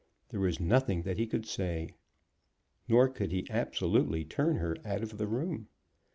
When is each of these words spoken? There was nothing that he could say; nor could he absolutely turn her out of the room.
There 0.29 0.39
was 0.39 0.59
nothing 0.59 1.03
that 1.03 1.19
he 1.19 1.27
could 1.27 1.45
say; 1.45 1.89
nor 2.87 3.07
could 3.07 3.31
he 3.31 3.45
absolutely 3.51 4.25
turn 4.25 4.55
her 4.55 4.75
out 4.83 5.03
of 5.03 5.19
the 5.19 5.27
room. 5.27 5.67